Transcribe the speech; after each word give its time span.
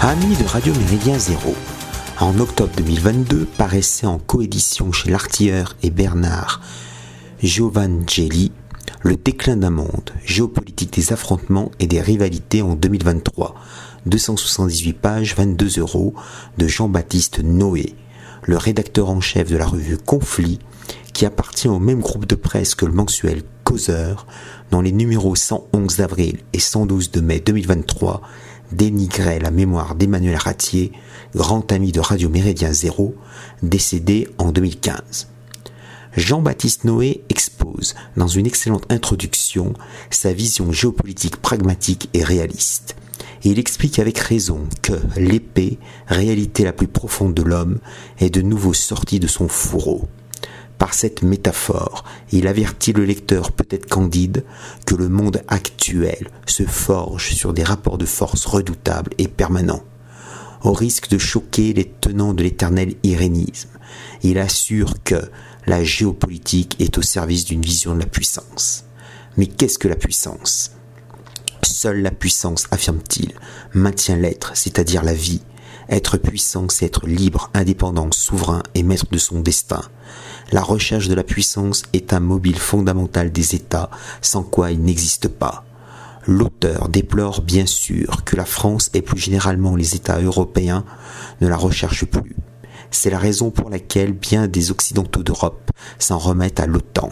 Amis 0.00 0.36
de 0.36 0.44
Radio 0.44 0.72
Méridien 0.74 1.18
Zéro, 1.18 1.56
en 2.20 2.38
octobre 2.38 2.70
2022 2.76 3.48
paraissait 3.58 4.06
en 4.06 4.20
coédition 4.20 4.92
chez 4.92 5.10
Lartilleur 5.10 5.76
et 5.82 5.90
Bernard 5.90 6.60
Giovangelli 7.42 8.52
Le 9.02 9.16
déclin 9.16 9.56
d'un 9.56 9.70
monde, 9.70 10.12
géopolitique 10.24 10.92
des 10.92 11.12
affrontements 11.12 11.72
et 11.80 11.88
des 11.88 12.00
rivalités 12.00 12.62
en 12.62 12.76
2023, 12.76 13.56
278 14.06 14.92
pages, 14.92 15.34
22 15.34 15.80
euros, 15.80 16.14
de 16.58 16.68
Jean-Baptiste 16.68 17.40
Noé, 17.42 17.96
le 18.44 18.56
rédacteur 18.56 19.10
en 19.10 19.20
chef 19.20 19.50
de 19.50 19.56
la 19.56 19.66
revue 19.66 19.98
Conflit, 19.98 20.60
qui 21.12 21.26
appartient 21.26 21.68
au 21.68 21.80
même 21.80 22.00
groupe 22.00 22.26
de 22.26 22.36
presse 22.36 22.76
que 22.76 22.86
le 22.86 22.92
mensuel 22.92 23.42
Causeur, 23.64 24.26
dont 24.70 24.80
les 24.80 24.92
numéros 24.92 25.34
111 25.34 25.96
d'avril 25.96 26.38
et 26.52 26.60
112 26.60 27.10
de 27.10 27.20
mai 27.20 27.40
2023 27.40 28.22
dénigrait 28.72 29.38
la 29.38 29.50
mémoire 29.50 29.94
d'Emmanuel 29.94 30.36
Ratier, 30.36 30.92
grand 31.34 31.70
ami 31.72 31.92
de 31.92 32.00
Radio 32.00 32.28
Méridien 32.28 32.72
Zéro, 32.72 33.14
décédé 33.62 34.28
en 34.38 34.52
2015. 34.52 35.28
Jean-Baptiste 36.16 36.84
Noé 36.84 37.22
expose, 37.28 37.94
dans 38.16 38.26
une 38.26 38.46
excellente 38.46 38.90
introduction, 38.90 39.74
sa 40.10 40.32
vision 40.32 40.72
géopolitique 40.72 41.36
pragmatique 41.36 42.08
et 42.14 42.24
réaliste. 42.24 42.96
Et 43.44 43.50
il 43.50 43.58
explique 43.58 43.98
avec 43.98 44.18
raison 44.18 44.60
que 44.82 44.94
l'épée, 45.16 45.78
réalité 46.06 46.64
la 46.64 46.72
plus 46.72 46.88
profonde 46.88 47.34
de 47.34 47.42
l'homme, 47.42 47.78
est 48.18 48.30
de 48.30 48.42
nouveau 48.42 48.72
sortie 48.72 49.20
de 49.20 49.26
son 49.28 49.48
fourreau. 49.48 50.08
Par 50.78 50.94
cette 50.94 51.22
métaphore, 51.22 52.04
il 52.30 52.46
avertit 52.46 52.92
le 52.92 53.04
lecteur 53.04 53.50
peut-être 53.50 53.88
candide 53.88 54.44
que 54.86 54.94
le 54.94 55.08
monde 55.08 55.42
actuel 55.48 56.30
se 56.46 56.62
forge 56.62 57.34
sur 57.34 57.52
des 57.52 57.64
rapports 57.64 57.98
de 57.98 58.06
force 58.06 58.46
redoutables 58.46 59.12
et 59.18 59.26
permanents. 59.26 59.82
Au 60.62 60.72
risque 60.72 61.08
de 61.08 61.18
choquer 61.18 61.72
les 61.72 61.84
tenants 61.84 62.32
de 62.32 62.44
l'éternel 62.44 62.94
irénisme, 63.02 63.70
il 64.22 64.38
assure 64.38 64.94
que 65.02 65.30
la 65.66 65.82
géopolitique 65.82 66.80
est 66.80 66.96
au 66.96 67.02
service 67.02 67.44
d'une 67.44 67.62
vision 67.62 67.94
de 67.94 68.00
la 68.00 68.06
puissance. 68.06 68.84
Mais 69.36 69.46
qu'est-ce 69.46 69.78
que 69.78 69.88
la 69.88 69.96
puissance? 69.96 70.72
Seule 71.62 72.02
la 72.02 72.10
puissance, 72.10 72.66
affirme-t-il, 72.70 73.34
maintient 73.74 74.16
l'être, 74.16 74.52
c'est-à-dire 74.56 75.02
la 75.02 75.14
vie. 75.14 75.42
Être 75.88 76.18
puissant, 76.18 76.68
c'est 76.68 76.86
être 76.86 77.06
libre, 77.06 77.50
indépendant, 77.54 78.10
souverain 78.12 78.62
et 78.74 78.82
maître 78.82 79.06
de 79.10 79.18
son 79.18 79.40
destin. 79.40 79.82
La 80.50 80.62
recherche 80.62 81.08
de 81.08 81.14
la 81.14 81.24
puissance 81.24 81.82
est 81.92 82.14
un 82.14 82.20
mobile 82.20 82.58
fondamental 82.58 83.30
des 83.30 83.54
États, 83.54 83.90
sans 84.22 84.42
quoi 84.42 84.70
il 84.70 84.80
n'existe 84.80 85.28
pas. 85.28 85.64
L'auteur 86.26 86.88
déplore 86.88 87.42
bien 87.42 87.66
sûr 87.66 88.24
que 88.24 88.34
la 88.34 88.46
France 88.46 88.90
et 88.94 89.02
plus 89.02 89.18
généralement 89.18 89.76
les 89.76 89.94
États 89.94 90.20
européens 90.20 90.84
ne 91.42 91.48
la 91.48 91.56
recherchent 91.56 92.06
plus. 92.06 92.34
C'est 92.90 93.10
la 93.10 93.18
raison 93.18 93.50
pour 93.50 93.68
laquelle 93.68 94.12
bien 94.12 94.48
des 94.48 94.70
Occidentaux 94.70 95.22
d'Europe 95.22 95.70
s'en 95.98 96.16
remettent 96.16 96.60
à 96.60 96.66
l'OTAN. 96.66 97.10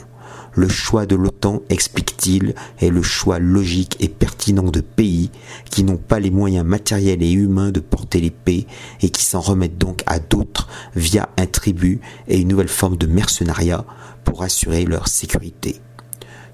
Le 0.57 0.71
choix 0.71 1.05
de 1.05 1.17
l'OTAN, 1.17 1.61
explique-t-il, 1.69 2.55
est 2.81 2.89
le 2.89 3.03
choix 3.03 3.39
logique 3.39 3.99
et 4.00 4.09
pertinent 4.09 4.71
de 4.71 4.81
pays 4.81 5.31
qui 5.71 5.84
n'ont 5.84 5.99
pas 5.99 6.19
les 6.19 6.31
moyens 6.31 6.65
matériels 6.65 7.22
et 7.22 7.31
humains 7.31 7.72
de 7.72 7.81
porter 7.81 8.22
l'épée 8.22 8.66
et 9.03 9.11
qui 9.11 9.22
s'en 9.22 9.41
remettent 9.41 9.77
donc 9.77 10.03
à 10.06 10.19
d'autres 10.19 10.66
via 10.95 11.28
un 11.37 11.45
tribut 11.45 12.00
et 12.27 12.39
une 12.39 12.49
nouvelle 12.49 12.69
forme 12.69 12.97
de 12.97 13.06
mercenariat 13.06 13.84
pour 14.25 14.43
assurer 14.43 14.87
leur 14.87 15.09
sécurité. 15.09 15.83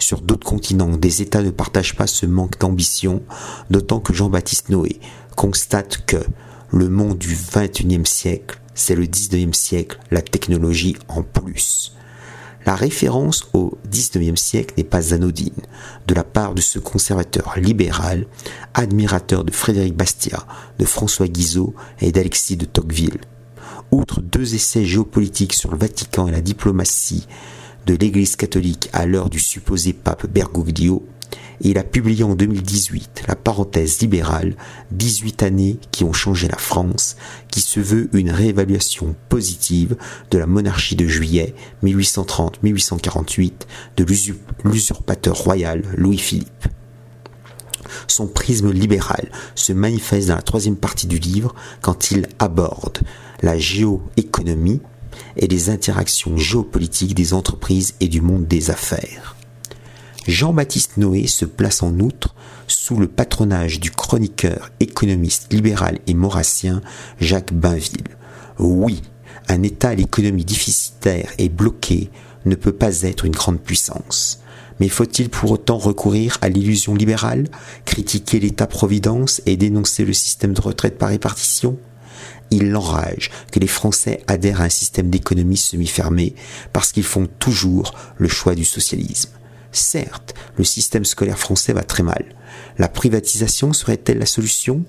Sur 0.00 0.20
d'autres 0.20 0.48
continents, 0.48 0.96
des 0.96 1.22
États 1.22 1.44
ne 1.44 1.50
partagent 1.50 1.94
pas 1.94 2.08
ce 2.08 2.26
manque 2.26 2.58
d'ambition, 2.58 3.22
d'autant 3.70 4.00
que 4.00 4.12
Jean-Baptiste 4.12 4.68
Noé 4.68 4.98
constate 5.36 6.04
que 6.06 6.16
le 6.72 6.88
monde 6.88 7.18
du 7.18 7.36
XXIe 7.36 8.04
siècle, 8.04 8.60
c'est 8.74 8.96
le 8.96 9.06
XIXe 9.06 9.56
siècle, 9.56 10.00
la 10.10 10.22
technologie 10.22 10.96
en 11.06 11.22
plus. 11.22 11.94
La 12.64 12.76
référence 12.76 13.48
au 13.54 13.76
XIXe 13.88 14.40
siècle 14.40 14.74
n'est 14.76 14.84
pas 14.84 15.14
anodine, 15.14 15.50
de 16.06 16.14
la 16.14 16.22
part 16.22 16.54
de 16.54 16.60
ce 16.60 16.78
conservateur 16.78 17.54
libéral, 17.56 18.26
admirateur 18.74 19.44
de 19.44 19.50
Frédéric 19.50 19.96
Bastiat, 19.96 20.46
de 20.78 20.84
François 20.84 21.26
Guizot 21.26 21.74
et 22.00 22.12
d'Alexis 22.12 22.56
de 22.56 22.64
Tocqueville. 22.64 23.20
Outre 23.90 24.20
deux 24.20 24.54
essais 24.54 24.84
géopolitiques 24.84 25.54
sur 25.54 25.72
le 25.72 25.78
Vatican 25.78 26.28
et 26.28 26.32
la 26.32 26.40
diplomatie 26.40 27.26
de 27.86 27.94
l'Église 27.94 28.36
catholique 28.36 28.88
à 28.92 29.06
l'heure 29.06 29.28
du 29.28 29.40
supposé 29.40 29.92
pape 29.92 30.26
Bergoglio, 30.26 31.04
il 31.60 31.78
a 31.78 31.84
publié 31.84 32.24
en 32.24 32.34
2018 32.34 33.24
La 33.28 33.36
parenthèse 33.36 34.00
libérale, 34.00 34.56
18 34.90 35.42
années 35.42 35.78
qui 35.90 36.04
ont 36.04 36.12
changé 36.12 36.48
la 36.48 36.58
France, 36.58 37.16
qui 37.50 37.60
se 37.60 37.80
veut 37.80 38.08
une 38.12 38.30
réévaluation 38.30 39.14
positive 39.28 39.96
de 40.30 40.38
la 40.38 40.46
monarchie 40.46 40.96
de 40.96 41.06
juillet 41.06 41.54
1830-1848 41.84 43.52
de 43.96 44.06
l'usurpateur 44.64 45.36
royal 45.36 45.82
Louis-Philippe. 45.96 46.68
Son 48.06 48.26
prisme 48.26 48.72
libéral 48.72 49.30
se 49.54 49.72
manifeste 49.72 50.28
dans 50.28 50.36
la 50.36 50.42
troisième 50.42 50.76
partie 50.76 51.06
du 51.06 51.18
livre 51.18 51.54
quand 51.80 52.10
il 52.10 52.26
aborde 52.38 53.00
la 53.42 53.58
géoéconomie 53.58 54.80
et 55.36 55.46
les 55.46 55.70
interactions 55.70 56.36
géopolitiques 56.36 57.14
des 57.14 57.34
entreprises 57.34 57.94
et 58.00 58.08
du 58.08 58.20
monde 58.20 58.46
des 58.46 58.70
affaires. 58.70 59.36
Jean-Baptiste 60.26 60.98
Noé 60.98 61.26
se 61.26 61.44
place 61.44 61.82
en 61.82 61.98
outre 61.98 62.36
sous 62.68 62.96
le 62.96 63.08
patronage 63.08 63.80
du 63.80 63.90
chroniqueur 63.90 64.70
économiste 64.78 65.52
libéral 65.52 65.98
et 66.06 66.14
maurassien 66.14 66.80
Jacques 67.20 67.52
Bainville. 67.52 68.16
Oui, 68.60 69.02
un 69.48 69.64
État 69.64 69.88
à 69.88 69.94
l'économie 69.96 70.44
déficitaire 70.44 71.32
et 71.38 71.48
bloqué 71.48 72.10
ne 72.44 72.54
peut 72.54 72.72
pas 72.72 73.02
être 73.02 73.24
une 73.24 73.32
grande 73.32 73.60
puissance. 73.60 74.40
Mais 74.78 74.88
faut-il 74.88 75.28
pour 75.28 75.50
autant 75.50 75.78
recourir 75.78 76.38
à 76.40 76.48
l'illusion 76.48 76.94
libérale, 76.94 77.48
critiquer 77.84 78.38
l'État-providence 78.38 79.42
et 79.46 79.56
dénoncer 79.56 80.04
le 80.04 80.12
système 80.12 80.52
de 80.52 80.60
retraite 80.60 80.98
par 80.98 81.08
répartition? 81.08 81.78
Il 82.50 82.70
l'enrage 82.70 83.30
que 83.50 83.58
les 83.58 83.66
Français 83.66 84.22
adhèrent 84.28 84.60
à 84.60 84.64
un 84.64 84.68
système 84.68 85.10
d'économie 85.10 85.56
semi-fermé 85.56 86.36
parce 86.72 86.92
qu'ils 86.92 87.02
font 87.02 87.26
toujours 87.40 87.92
le 88.18 88.28
choix 88.28 88.54
du 88.54 88.64
socialisme. 88.64 89.30
Certes, 89.72 90.34
le 90.58 90.64
système 90.64 91.06
scolaire 91.06 91.38
français 91.38 91.72
va 91.72 91.82
très 91.82 92.02
mal. 92.02 92.24
La 92.78 92.88
privatisation 92.88 93.72
serait-elle 93.72 94.18
la 94.18 94.26
solution? 94.26 94.84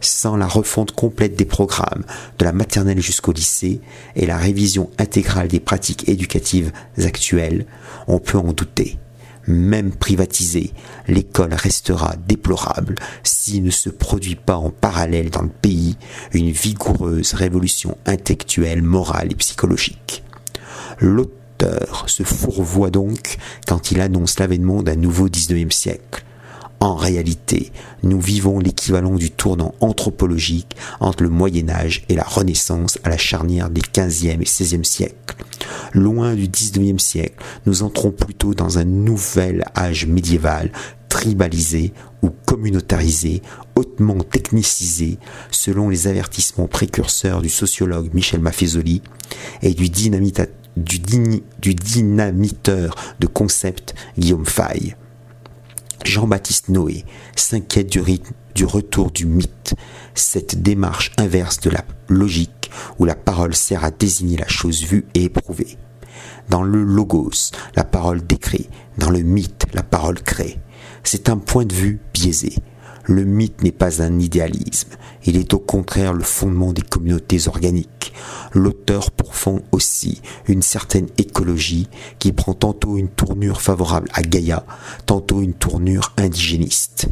Sans 0.00 0.36
la 0.36 0.46
refonte 0.46 0.92
complète 0.92 1.36
des 1.36 1.44
programmes, 1.44 2.04
de 2.38 2.44
la 2.44 2.52
maternelle 2.52 3.00
jusqu'au 3.00 3.32
lycée, 3.32 3.80
et 4.14 4.26
la 4.26 4.36
révision 4.38 4.90
intégrale 4.98 5.48
des 5.48 5.60
pratiques 5.60 6.08
éducatives 6.08 6.72
actuelles, 6.98 7.66
on 8.06 8.18
peut 8.18 8.38
en 8.38 8.52
douter. 8.52 8.98
Même 9.46 9.92
privatisée, 9.92 10.72
l'école 11.08 11.54
restera 11.54 12.16
déplorable 12.26 12.96
s'il 13.22 13.62
ne 13.62 13.70
se 13.70 13.90
produit 13.90 14.34
pas 14.34 14.56
en 14.56 14.70
parallèle 14.70 15.30
dans 15.30 15.42
le 15.42 15.48
pays 15.48 15.96
une 16.32 16.50
vigoureuse 16.50 17.34
révolution 17.34 17.96
intellectuelle, 18.06 18.82
morale 18.82 19.30
et 19.30 19.36
psychologique 19.36 20.24
se 22.06 22.22
fourvoie 22.22 22.90
donc 22.90 23.36
quand 23.66 23.90
il 23.90 24.00
annonce 24.00 24.38
l'avènement 24.38 24.82
d'un 24.82 24.96
nouveau 24.96 25.28
19e 25.28 25.70
siècle. 25.70 26.24
En 26.80 26.94
réalité, 26.94 27.72
nous 28.02 28.20
vivons 28.20 28.58
l'équivalent 28.58 29.14
du 29.14 29.30
tournant 29.30 29.74
anthropologique 29.80 30.76
entre 31.00 31.22
le 31.22 31.30
Moyen 31.30 31.70
Âge 31.70 32.04
et 32.08 32.14
la 32.14 32.22
Renaissance 32.22 32.98
à 33.02 33.08
la 33.08 33.16
charnière 33.16 33.70
des 33.70 33.80
15e 33.80 34.40
et 34.40 34.44
16e 34.44 34.84
siècles. 34.84 35.36
Loin 35.94 36.34
du 36.34 36.48
19e 36.48 36.98
siècle, 36.98 37.42
nous 37.64 37.82
entrons 37.82 38.10
plutôt 38.10 38.52
dans 38.52 38.78
un 38.78 38.84
nouvel 38.84 39.64
âge 39.74 40.06
médiéval, 40.06 40.70
tribalisé 41.08 41.94
ou 42.22 42.28
communautarisé, 42.28 43.40
hautement 43.74 44.18
technicisé, 44.18 45.18
selon 45.50 45.88
les 45.88 46.08
avertissements 46.08 46.68
précurseurs 46.68 47.40
du 47.40 47.48
sociologue 47.48 48.12
Michel 48.12 48.40
Maffezoli 48.40 49.00
et 49.62 49.72
du 49.72 49.88
dynamitateur 49.88 50.65
du, 50.76 51.74
dynamiteur 51.74 52.94
de 53.18 53.26
concept 53.26 53.94
Guillaume 54.18 54.46
Fay. 54.46 54.96
Jean-Baptiste 56.04 56.68
Noé 56.68 57.04
s'inquiète 57.34 57.90
du 57.90 58.00
rythme 58.00 58.34
du 58.54 58.64
retour 58.64 59.10
du 59.10 59.26
mythe, 59.26 59.74
cette 60.14 60.62
démarche 60.62 61.12
inverse 61.18 61.60
de 61.60 61.68
la 61.68 61.84
logique 62.08 62.70
où 62.98 63.04
la 63.04 63.14
parole 63.14 63.54
sert 63.54 63.84
à 63.84 63.90
désigner 63.90 64.38
la 64.38 64.48
chose 64.48 64.82
vue 64.82 65.04
et 65.14 65.24
éprouvée. 65.24 65.76
Dans 66.48 66.62
le 66.62 66.82
logos, 66.82 67.50
la 67.74 67.84
parole 67.84 68.26
décrit, 68.26 68.68
dans 68.96 69.10
le 69.10 69.20
mythe, 69.20 69.66
la 69.74 69.82
parole 69.82 70.22
crée. 70.22 70.58
C'est 71.04 71.28
un 71.28 71.36
point 71.36 71.66
de 71.66 71.74
vue 71.74 72.00
biaisé. 72.14 72.54
Le 73.04 73.24
mythe 73.24 73.62
n'est 73.62 73.72
pas 73.72 74.02
un 74.02 74.18
idéalisme, 74.18 74.90
il 75.24 75.36
est 75.36 75.52
au 75.54 75.58
contraire 75.58 76.12
le 76.12 76.24
fondement 76.24 76.72
des 76.72 76.82
communautés 76.82 77.46
organiques. 77.48 77.95
L'auteur 78.52 79.10
pourfond 79.10 79.62
aussi 79.72 80.22
une 80.48 80.62
certaine 80.62 81.08
écologie 81.18 81.88
qui 82.18 82.32
prend 82.32 82.54
tantôt 82.54 82.96
une 82.96 83.08
tournure 83.08 83.60
favorable 83.60 84.08
à 84.12 84.22
Gaïa, 84.22 84.64
tantôt 85.06 85.40
une 85.40 85.54
tournure 85.54 86.12
indigéniste. 86.16 87.08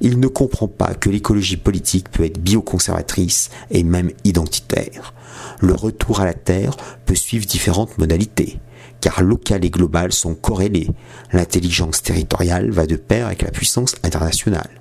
Il 0.00 0.20
ne 0.20 0.28
comprend 0.28 0.68
pas 0.68 0.94
que 0.94 1.10
l'écologie 1.10 1.56
politique 1.56 2.10
peut 2.10 2.24
être 2.24 2.40
bioconservatrice 2.40 3.50
et 3.70 3.82
même 3.82 4.10
identitaire. 4.24 5.14
Le 5.60 5.74
retour 5.74 6.20
à 6.20 6.24
la 6.24 6.34
Terre 6.34 6.76
peut 7.06 7.14
suivre 7.14 7.46
différentes 7.46 7.98
modalités 7.98 8.58
car 9.04 9.22
local 9.22 9.66
et 9.66 9.70
global 9.70 10.12
sont 10.14 10.34
corrélés. 10.34 10.88
L'intelligence 11.30 12.02
territoriale 12.02 12.70
va 12.70 12.86
de 12.86 12.96
pair 12.96 13.26
avec 13.26 13.42
la 13.42 13.50
puissance 13.50 13.96
internationale. 14.02 14.80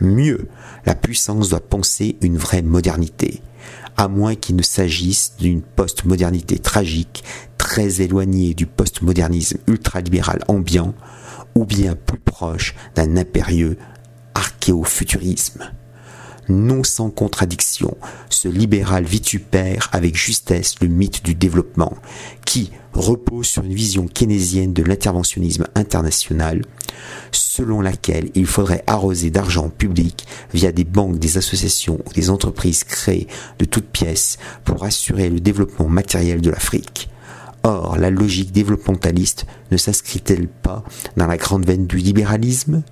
Mieux, 0.00 0.48
la 0.86 0.96
puissance 0.96 1.50
doit 1.50 1.60
penser 1.60 2.16
une 2.20 2.36
vraie 2.36 2.62
modernité, 2.62 3.42
à 3.96 4.08
moins 4.08 4.34
qu'il 4.34 4.56
ne 4.56 4.62
s'agisse 4.62 5.34
d'une 5.38 5.62
postmodernité 5.62 6.58
tragique, 6.58 7.24
très 7.58 8.00
éloignée 8.00 8.54
du 8.54 8.66
postmodernisme 8.66 9.58
ultralibéral 9.66 10.40
ambiant, 10.48 10.94
ou 11.54 11.64
bien 11.64 11.94
plus 11.94 12.18
proche 12.18 12.74
d'un 12.94 13.16
impérieux 13.16 13.76
archéofuturisme 14.34 15.70
non 16.50 16.84
sans 16.84 17.10
contradiction, 17.10 17.96
ce 18.28 18.48
libéral 18.48 19.04
vitupère 19.04 19.88
avec 19.92 20.16
justesse 20.16 20.74
le 20.80 20.88
mythe 20.88 21.24
du 21.24 21.34
développement, 21.34 21.96
qui 22.44 22.72
repose 22.92 23.46
sur 23.46 23.64
une 23.64 23.74
vision 23.74 24.06
keynésienne 24.06 24.72
de 24.72 24.82
l'interventionnisme 24.82 25.66
international, 25.74 26.64
selon 27.32 27.80
laquelle 27.80 28.30
il 28.34 28.46
faudrait 28.46 28.84
arroser 28.86 29.30
d'argent 29.30 29.68
public 29.68 30.26
via 30.52 30.72
des 30.72 30.84
banques, 30.84 31.18
des 31.18 31.38
associations 31.38 32.00
ou 32.06 32.12
des 32.12 32.30
entreprises 32.30 32.84
créées 32.84 33.28
de 33.58 33.64
toutes 33.64 33.88
pièces 33.88 34.38
pour 34.64 34.84
assurer 34.84 35.30
le 35.30 35.40
développement 35.40 35.88
matériel 35.88 36.40
de 36.40 36.50
l'Afrique. 36.50 37.08
Or, 37.62 37.98
la 37.98 38.10
logique 38.10 38.52
développementaliste 38.52 39.46
ne 39.70 39.76
s'inscrit-elle 39.76 40.48
pas 40.48 40.82
dans 41.16 41.26
la 41.26 41.36
grande 41.36 41.66
veine 41.66 41.86
du 41.86 41.98
libéralisme? 41.98 42.82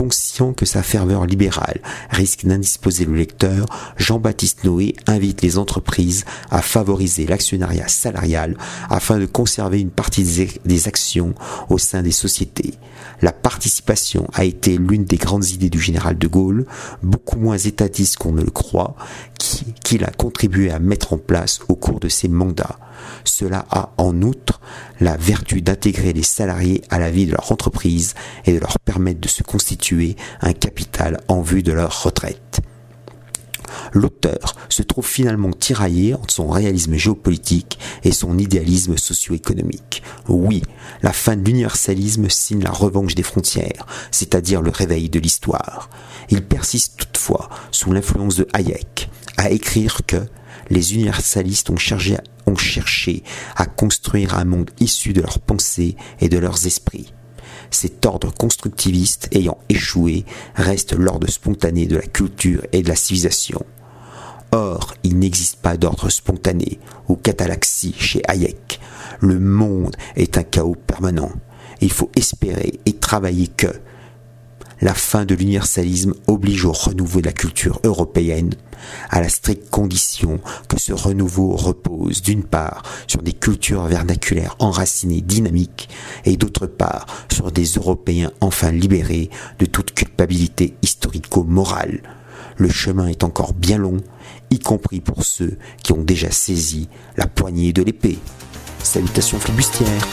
Conscient 0.00 0.54
que 0.54 0.64
sa 0.64 0.82
ferveur 0.82 1.26
libérale 1.26 1.82
risque 2.08 2.46
d'indisposer 2.46 3.04
le 3.04 3.14
lecteur, 3.14 3.66
Jean-Baptiste 3.98 4.64
Noé 4.64 4.96
invite 5.06 5.42
les 5.42 5.58
entreprises 5.58 6.24
à 6.50 6.62
favoriser 6.62 7.26
l'actionnariat 7.26 7.86
salarial 7.86 8.56
afin 8.88 9.18
de 9.18 9.26
conserver 9.26 9.78
une 9.78 9.90
partie 9.90 10.24
des 10.64 10.88
actions 10.88 11.34
au 11.68 11.76
sein 11.76 12.02
des 12.02 12.12
sociétés. 12.12 12.72
La 13.20 13.32
participation 13.32 14.26
a 14.32 14.44
été 14.44 14.78
l'une 14.78 15.04
des 15.04 15.18
grandes 15.18 15.50
idées 15.50 15.68
du 15.68 15.78
général 15.78 16.16
de 16.16 16.26
Gaulle, 16.26 16.64
beaucoup 17.02 17.38
moins 17.38 17.58
étatiste 17.58 18.16
qu'on 18.16 18.32
ne 18.32 18.42
le 18.42 18.50
croit, 18.50 18.96
qu'il 19.84 20.04
a 20.04 20.10
contribué 20.10 20.70
à 20.70 20.78
mettre 20.78 21.12
en 21.12 21.18
place 21.18 21.60
au 21.68 21.76
cours 21.76 22.00
de 22.00 22.08
ses 22.08 22.28
mandats. 22.28 22.78
Cela 23.24 23.66
a 23.70 23.92
en 23.96 24.22
outre 24.22 24.60
la 25.00 25.16
vertu 25.16 25.62
d'intégrer 25.62 26.12
les 26.12 26.22
salariés 26.22 26.82
à 26.90 26.98
la 26.98 27.10
vie 27.10 27.26
de 27.26 27.32
leur 27.32 27.50
entreprise 27.52 28.14
et 28.44 28.52
de 28.52 28.60
leur 28.60 28.78
permettre 28.78 29.20
de 29.20 29.28
se 29.28 29.42
constituer 29.42 30.16
un 30.40 30.52
capital 30.52 31.20
en 31.28 31.40
vue 31.42 31.62
de 31.62 31.72
leur 31.72 32.02
retraite. 32.02 32.60
L'auteur 33.92 34.56
se 34.68 34.82
trouve 34.82 35.06
finalement 35.06 35.52
tiraillé 35.52 36.14
entre 36.14 36.34
son 36.34 36.48
réalisme 36.48 36.94
géopolitique 36.94 37.78
et 38.04 38.12
son 38.12 38.38
idéalisme 38.38 38.96
socio-économique. 38.96 40.02
Oui, 40.28 40.62
la 41.02 41.12
fin 41.12 41.36
de 41.36 41.44
l'universalisme 41.44 42.28
signe 42.28 42.62
la 42.62 42.70
revanche 42.70 43.14
des 43.14 43.22
frontières, 43.22 43.86
c'est-à-dire 44.10 44.62
le 44.62 44.70
réveil 44.70 45.08
de 45.08 45.18
l'histoire. 45.18 45.90
Il 46.28 46.42
persiste 46.42 46.96
toutefois, 46.96 47.48
sous 47.70 47.92
l'influence 47.92 48.36
de 48.36 48.46
Hayek, 48.52 49.10
à 49.36 49.50
écrire 49.50 50.00
que 50.06 50.24
les 50.70 50.94
universalistes 50.94 51.70
ont 51.70 51.76
cherché, 51.76 53.22
à 53.56 53.66
construire 53.66 54.36
un 54.36 54.44
monde 54.44 54.70
issu 54.80 55.12
de 55.12 55.20
leurs 55.20 55.40
pensées 55.40 55.96
et 56.20 56.28
de 56.28 56.38
leurs 56.38 56.66
esprits. 56.66 57.12
Cet 57.70 58.06
ordre 58.06 58.32
constructiviste 58.32 59.28
ayant 59.32 59.58
échoué 59.68 60.24
reste 60.54 60.92
l'ordre 60.92 61.28
spontané 61.28 61.86
de 61.86 61.96
la 61.96 62.06
culture 62.06 62.62
et 62.72 62.82
de 62.82 62.88
la 62.88 62.96
civilisation. 62.96 63.64
Or, 64.52 64.94
il 65.04 65.18
n'existe 65.18 65.56
pas 65.56 65.76
d'ordre 65.76 66.08
spontané 66.08 66.80
ou 67.08 67.16
catalaxie 67.16 67.94
chez 67.96 68.22
Hayek. 68.26 68.80
Le 69.20 69.38
monde 69.38 69.96
est 70.16 70.38
un 70.38 70.42
chaos 70.42 70.76
permanent. 70.86 71.30
Il 71.80 71.92
faut 71.92 72.10
espérer 72.16 72.80
et 72.84 72.94
travailler 72.94 73.46
que, 73.46 73.68
la 74.80 74.94
fin 74.94 75.24
de 75.24 75.34
l'universalisme 75.34 76.14
oblige 76.26 76.64
au 76.64 76.72
renouveau 76.72 77.20
de 77.20 77.26
la 77.26 77.32
culture 77.32 77.80
européenne, 77.84 78.54
à 79.10 79.20
la 79.20 79.28
stricte 79.28 79.70
condition 79.70 80.40
que 80.68 80.80
ce 80.80 80.92
renouveau 80.92 81.54
repose 81.54 82.22
d'une 82.22 82.44
part 82.44 82.82
sur 83.06 83.22
des 83.22 83.32
cultures 83.32 83.84
vernaculaires 83.84 84.56
enracinées 84.58 85.20
dynamiques 85.20 85.88
et 86.24 86.36
d'autre 86.36 86.66
part 86.66 87.06
sur 87.30 87.52
des 87.52 87.64
Européens 87.64 88.32
enfin 88.40 88.70
libérés 88.70 89.30
de 89.58 89.66
toute 89.66 89.92
culpabilité 89.92 90.74
historico-morale. 90.82 92.02
Le 92.56 92.68
chemin 92.68 93.08
est 93.08 93.24
encore 93.24 93.54
bien 93.54 93.78
long, 93.78 93.98
y 94.50 94.58
compris 94.58 95.00
pour 95.00 95.24
ceux 95.24 95.56
qui 95.82 95.92
ont 95.92 96.02
déjà 96.02 96.30
saisi 96.30 96.88
la 97.16 97.26
poignée 97.26 97.72
de 97.72 97.82
l'épée. 97.82 98.18
Salutations 98.82 99.38
flibustières 99.38 100.06